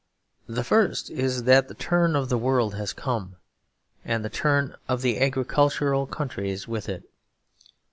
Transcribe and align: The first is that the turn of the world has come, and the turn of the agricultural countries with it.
The 0.47 0.63
first 0.63 1.11
is 1.11 1.43
that 1.43 1.67
the 1.67 1.75
turn 1.75 2.15
of 2.15 2.27
the 2.27 2.37
world 2.39 2.73
has 2.73 2.91
come, 2.91 3.35
and 4.03 4.25
the 4.25 4.31
turn 4.31 4.75
of 4.89 5.03
the 5.03 5.21
agricultural 5.21 6.07
countries 6.07 6.67
with 6.67 6.89
it. 6.89 7.03